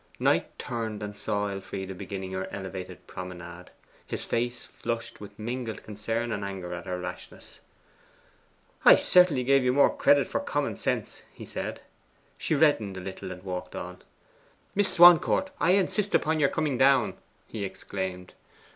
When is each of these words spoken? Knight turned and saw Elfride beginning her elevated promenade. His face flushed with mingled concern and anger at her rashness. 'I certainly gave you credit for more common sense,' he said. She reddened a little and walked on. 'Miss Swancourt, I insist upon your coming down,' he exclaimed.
Knight 0.17 0.57
turned 0.57 1.03
and 1.03 1.15
saw 1.15 1.47
Elfride 1.49 1.95
beginning 1.95 2.31
her 2.31 2.49
elevated 2.51 3.05
promenade. 3.05 3.69
His 4.07 4.25
face 4.25 4.65
flushed 4.65 5.21
with 5.21 5.37
mingled 5.37 5.83
concern 5.83 6.31
and 6.31 6.43
anger 6.43 6.73
at 6.73 6.87
her 6.87 6.99
rashness. 6.99 7.59
'I 8.83 8.95
certainly 8.95 9.43
gave 9.43 9.63
you 9.63 9.73
credit 9.99 10.25
for 10.25 10.39
more 10.39 10.45
common 10.47 10.75
sense,' 10.75 11.21
he 11.31 11.45
said. 11.45 11.81
She 12.35 12.55
reddened 12.55 12.97
a 12.97 12.99
little 12.99 13.29
and 13.31 13.43
walked 13.43 13.75
on. 13.75 14.01
'Miss 14.73 14.91
Swancourt, 14.91 15.51
I 15.59 15.73
insist 15.73 16.15
upon 16.15 16.39
your 16.39 16.49
coming 16.49 16.79
down,' 16.79 17.13
he 17.47 17.63
exclaimed. 17.63 18.33